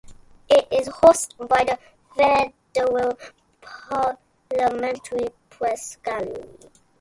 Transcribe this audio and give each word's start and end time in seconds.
It 0.49 0.67
is 0.71 0.87
hosted 0.89 1.47
by 1.47 1.63
the 1.63 1.77
Federal 2.15 3.19
Parliamentary 3.61 5.27
Press 5.51 5.97
Gallery. 5.97 6.49